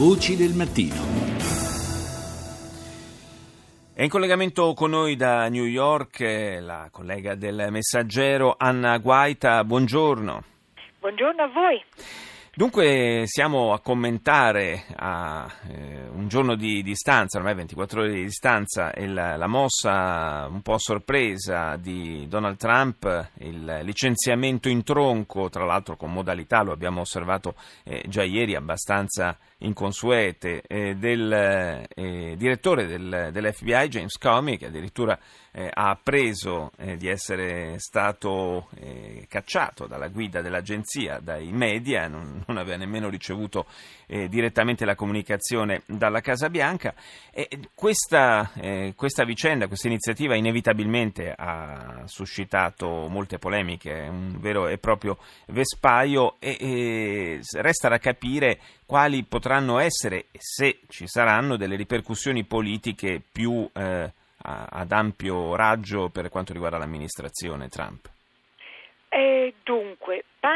[0.00, 0.96] Voci del mattino.
[3.92, 9.62] È in collegamento con noi da New York eh, la collega del Messaggero Anna Guaita.
[9.62, 10.42] Buongiorno.
[11.00, 11.84] Buongiorno a voi.
[12.52, 18.92] Dunque siamo a commentare a eh, un giorno di distanza, ormai 24 ore di distanza,
[18.96, 25.96] il, la mossa un po' sorpresa di Donald Trump, il licenziamento in tronco, tra l'altro
[25.96, 31.32] con modalità, lo abbiamo osservato eh, già ieri, abbastanza inconsuete, eh, del
[31.94, 35.16] eh, direttore del, dell'FBI James Comey, che addirittura
[35.52, 38.68] eh, ha appreso eh, di essere stato
[39.28, 43.66] cacciato dalla guida dell'agenzia, dai media, non, non aveva nemmeno ricevuto
[44.06, 46.94] eh, direttamente la comunicazione dalla Casa Bianca.
[47.30, 54.68] E questa, eh, questa vicenda, questa iniziativa inevitabilmente ha suscitato molte polemiche, è un vero
[54.68, 61.76] e proprio vespaio e, e resta da capire quali potranno essere, se ci saranno, delle
[61.76, 68.08] ripercussioni politiche più eh, ad ampio raggio per quanto riguarda l'amministrazione Trump?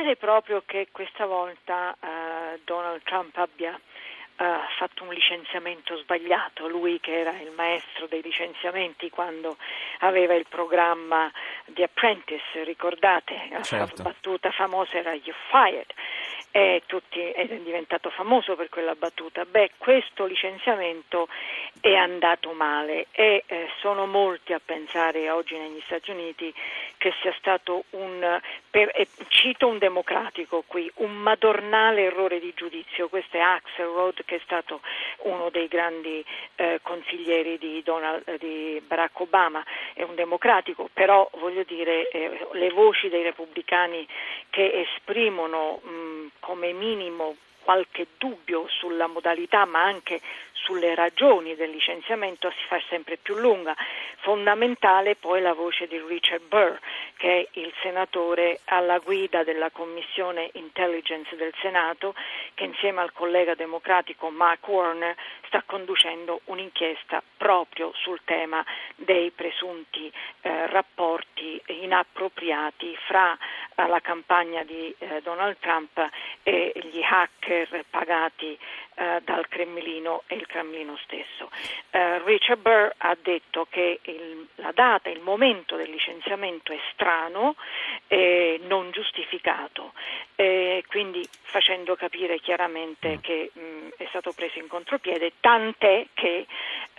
[0.00, 4.44] Pare proprio che questa volta uh, Donald Trump abbia uh,
[4.78, 9.58] fatto un licenziamento sbagliato, lui che era il maestro dei licenziamenti quando
[9.98, 11.30] aveva il programma
[11.66, 13.48] di Apprentice, ricordate?
[13.50, 14.02] La certo.
[14.02, 15.92] battuta famosa era You fired
[16.52, 19.44] e tutti, è diventato famoso per quella battuta.
[19.44, 21.28] Beh, questo licenziamento
[21.80, 26.52] è andato male e eh, sono molti a pensare oggi negli Stati Uniti
[26.96, 33.08] che sia stato un, per, eh, cito un democratico qui, un madornale errore di giudizio.
[33.08, 34.80] Questo è Axelrod che è stato
[35.18, 36.24] uno dei grandi
[36.56, 42.70] eh, consiglieri di, Donald, di, Barack Obama, è un democratico, però voglio dire eh, le
[42.70, 44.06] voci dei repubblicani
[44.50, 45.88] che esprimono mh,
[46.50, 50.20] come minimo qualche dubbio sulla modalità ma anche
[50.52, 53.76] sulle ragioni del licenziamento si fa sempre più lunga.
[54.22, 56.76] Fondamentale poi la voce di Richard Burr,
[57.16, 62.14] che è il senatore alla guida della Commissione Intelligence del Senato,
[62.54, 65.14] che insieme al collega democratico Mark Warner
[65.46, 68.64] sta conducendo un'inchiesta proprio sul tema
[68.96, 70.12] dei presunti
[70.42, 73.36] eh, rapporti inappropriati fra
[73.86, 75.98] la campagna di eh, Donald Trump
[76.42, 78.58] e gli hacker pagati
[78.94, 81.50] eh, dal Cremlino e il Cremlino stesso.
[81.90, 87.56] Eh, Richard Burr ha detto che il, la data, il momento del licenziamento è strano
[88.06, 89.92] e non giustificato,
[90.88, 93.20] quindi facendo capire chiaramente mm.
[93.20, 96.46] che mh, è stato preso in contropiede, tant'è che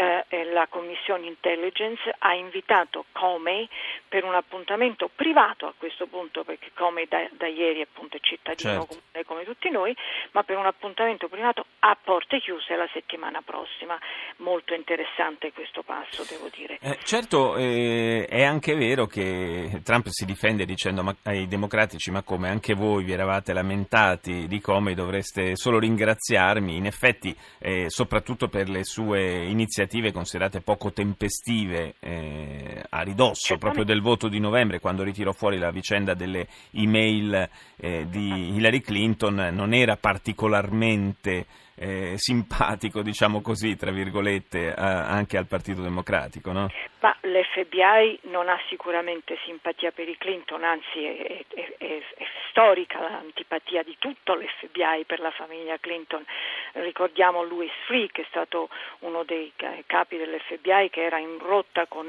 [0.00, 3.68] eh, la Commissione Intelligence ha invitato Comey
[4.08, 8.86] per un appuntamento privato a questo punto, perché Comey da, da ieri appunto è cittadino
[8.86, 9.02] certo.
[9.12, 9.94] come, come tutti noi,
[10.32, 13.98] ma per un appuntamento privato a porte chiuse la settimana prossima.
[14.38, 16.78] Molto interessante questo passo, devo dire.
[16.80, 22.22] Eh, certo, eh, è anche vero che Trump si difende dicendo ma, ai democratici ma
[22.22, 28.48] come anche voi vi eravate lamentati di come dovreste solo ringraziarmi, in effetti eh, soprattutto
[28.48, 34.80] per le sue iniziative considerate poco tempestive eh, a ridosso proprio del voto di novembre
[34.80, 42.14] quando ritirò fuori la vicenda delle email eh, di Hillary Clinton non era particolarmente eh,
[42.16, 46.68] simpatico, diciamo così, tra virgolette, anche al Partito Democratico, no?
[47.00, 53.00] Ma l'FBI non ha sicuramente simpatia per i Clinton, anzi è, è, è, è storica
[53.00, 56.24] l'antipatia di tutto l'FBI per la famiglia Clinton.
[56.72, 58.68] Ricordiamo Louis Freeh, che è stato
[59.00, 59.52] uno dei
[59.86, 62.06] capi dell'FBI che era in rotta con,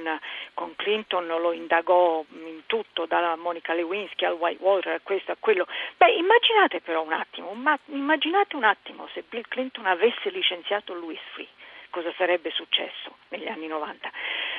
[0.53, 5.65] con Clinton, lo indagò in tutto, dalla Monica Lewinsky al Whitewater, a questo, a quello.
[5.97, 11.19] Beh, immaginate però un attimo, ma, immaginate un attimo se Bill Clinton avesse licenziato Louis
[11.33, 11.59] Freeh
[11.91, 14.09] cosa sarebbe successo negli anni 90.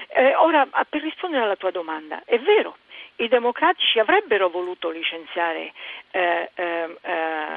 [0.09, 2.77] Eh, ora, per rispondere alla tua domanda, è vero,
[3.17, 5.73] i democratici avrebbero voluto licenziare
[6.11, 6.97] eh, eh,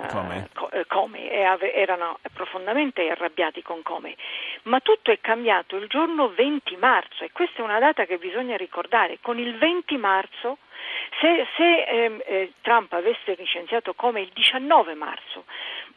[0.10, 0.50] Come?
[0.72, 4.16] Eh, Comey e ave- erano profondamente arrabbiati con Comey,
[4.64, 8.56] ma tutto è cambiato il giorno 20 marzo e questa è una data che bisogna
[8.58, 9.20] ricordare.
[9.22, 10.58] Con il 20 marzo
[11.20, 15.46] se, se ehm, eh, Trump avesse licenziato come il 19 marzo,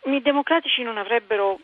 [0.05, 1.59] i democratici non avrebbero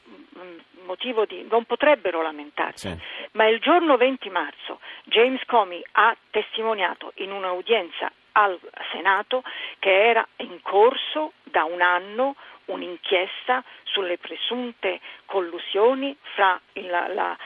[0.84, 3.28] motivo di, non potrebbero lamentarsi, sì.
[3.32, 8.58] ma il giorno 20 marzo James Comey ha testimoniato in un'udienza al
[8.92, 9.42] Senato
[9.78, 12.36] che era in corso da un anno
[12.66, 17.36] un'inchiesta sulle presunte collusioni fra il, la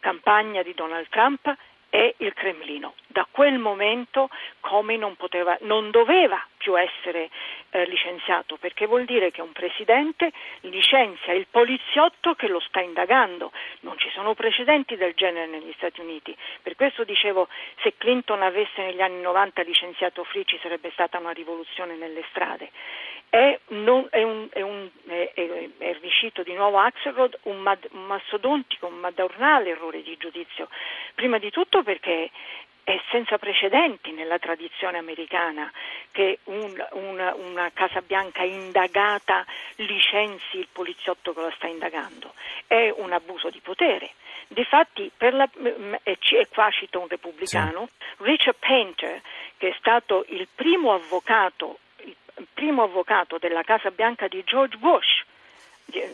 [0.00, 1.54] campagna di Donald Trump
[1.98, 2.94] e il Cremlino.
[3.08, 4.30] Da quel momento
[4.60, 7.28] Comey non, poteva, non doveva più essere
[7.70, 10.30] eh, licenziato, perché vuol dire che un presidente
[10.60, 13.50] licenzia il poliziotto che lo sta indagando.
[13.80, 16.36] Non ci sono precedenti del genere negli Stati Uniti.
[16.62, 17.48] Per questo dicevo,
[17.82, 22.70] se Clinton avesse negli anni 90 licenziato Free sarebbe stata una rivoluzione nelle strade.
[23.30, 25.32] È, non, è, un, è, un, è,
[25.78, 30.68] è riuscito di nuovo Axelrod un, mad, un mastodontico, un madornale errore di giudizio.
[31.14, 32.30] Prima di tutto perché
[32.88, 35.70] è senza precedenti nella tradizione americana
[36.10, 39.44] che un, un, una Casa Bianca indagata
[39.74, 42.32] licenzi il poliziotto che la sta indagando.
[42.66, 44.12] È un abuso di potere.
[44.46, 45.46] Difatti, la,
[46.02, 48.24] e qua cito un repubblicano, sì.
[48.24, 49.20] Richard Painter,
[49.58, 51.80] che è stato il primo avvocato,
[52.52, 55.24] primo avvocato della Casa Bianca di George Bush,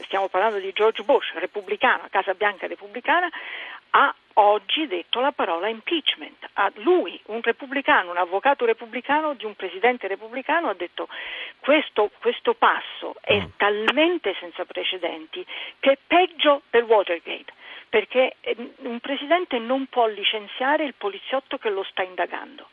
[0.04, 3.28] stiamo parlando di George Bush, repubblicano, Casa Bianca repubblicana,
[3.90, 6.48] ha oggi detto la parola impeachment.
[6.54, 11.08] A lui, un repubblicano, un avvocato repubblicano di un presidente repubblicano, ha detto
[11.60, 13.44] questo, questo passo è mm.
[13.56, 15.44] talmente senza precedenti
[15.78, 17.52] che è peggio del Watergate,
[17.88, 22.68] perché eh, un presidente non può licenziare il poliziotto che lo sta indagando.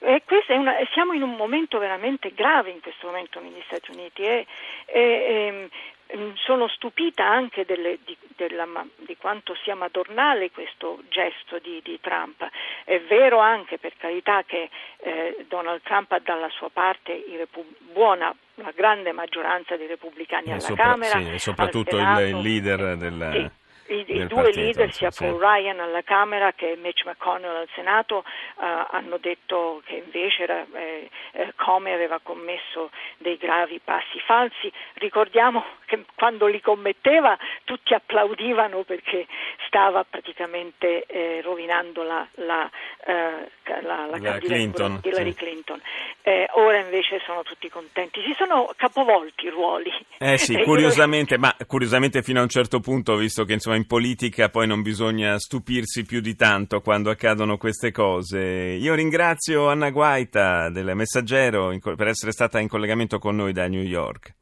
[0.00, 4.46] E una, siamo in un momento veramente grave in questo momento negli Stati Uniti e,
[4.86, 5.70] e, e
[6.16, 8.66] Mm, sono stupita anche delle, di, della,
[8.96, 12.48] di, quanto sia madornale questo gesto di, di, Trump.
[12.84, 18.34] È vero anche, per carità, che eh, Donald Trump ha dalla sua parte repu- buona,
[18.54, 21.20] la grande maggioranza dei repubblicani e alla sopra, Camera.
[21.20, 23.30] Sì, soprattutto il, il, leader del...
[23.32, 23.58] Sì
[23.90, 25.44] i, i due leader, sia Paul sì.
[25.44, 31.10] Ryan alla Camera che Mitch McConnell al Senato, eh, hanno detto che invece era, eh,
[31.32, 34.72] eh, Come aveva commesso dei gravi passi falsi.
[34.94, 39.26] Ricordiamo che quando li commetteva tutti applaudivano perché
[39.66, 42.70] stava praticamente eh, rovinando la, la,
[43.06, 43.50] eh,
[43.82, 45.36] la, la candidatura Clinton, di Hillary sì.
[45.36, 45.80] Clinton.
[46.22, 48.20] Eh, ora invece sono tutti contenti.
[48.22, 49.90] Si sono capovolti i ruoli.
[50.18, 54.48] Eh sì, curiosamente, ma curiosamente fino a un certo punto, visto che insomma in politica
[54.48, 58.38] poi non bisogna stupirsi più di tanto quando accadono queste cose.
[58.38, 63.82] Io ringrazio Anna Guaita del Messaggero per essere stata in collegamento con noi da New
[63.82, 64.34] York.